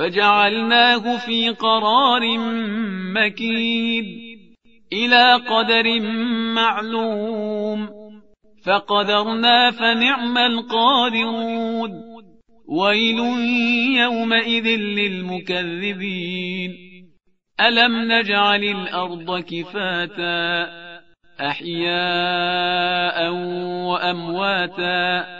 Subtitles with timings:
[0.00, 2.38] فجعلناه في قرار
[3.14, 4.04] مكين
[4.92, 6.00] إلى قدر
[6.54, 7.88] معلوم
[8.64, 11.90] فقدرنا فنعم القادرون
[12.68, 13.18] ويل
[13.96, 16.70] يومئذ للمكذبين.
[17.60, 20.68] ألم نجعل الأرض كفاتا
[21.40, 23.32] أحياء
[23.90, 25.39] وأمواتا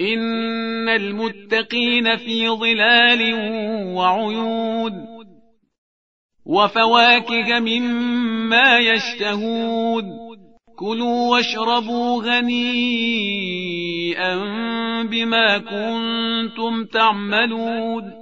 [0.00, 3.34] إن المتقين في ظلال
[3.94, 4.92] وعيون
[6.46, 10.04] وفواكه مما يشتهون
[10.78, 12.72] كلوا واشربوا غنيئا
[15.02, 18.12] بما كنتم تعملون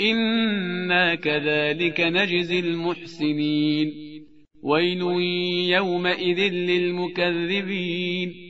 [0.00, 3.92] إنا كذلك نجزي المحسنين
[4.62, 5.02] ويل
[5.70, 8.49] يومئذ للمكذبين